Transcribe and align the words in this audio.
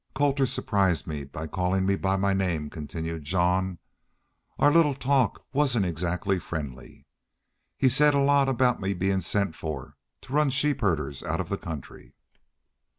"Colter 0.15 0.47
surprised 0.47 1.05
me 1.05 1.25
by 1.25 1.45
callin' 1.45 1.85
me 1.85 1.95
by 1.95 2.15
my 2.15 2.33
name," 2.33 2.71
continued 2.71 3.23
Jean. 3.23 3.77
"Our 4.57 4.71
little 4.71 4.95
talk 4.95 5.45
wasn't 5.53 5.85
exactly 5.85 6.39
friendly. 6.39 7.05
He 7.77 7.87
said 7.87 8.15
a 8.15 8.19
lot 8.19 8.49
about 8.49 8.79
my 8.79 8.93
bein' 8.95 9.21
sent 9.21 9.53
for 9.53 9.97
to 10.21 10.33
run 10.33 10.49
sheep 10.49 10.81
herders 10.81 11.21
out 11.21 11.39
of 11.39 11.49
the 11.49 11.55
country." 11.59 12.15